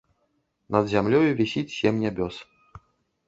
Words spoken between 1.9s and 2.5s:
нябёс.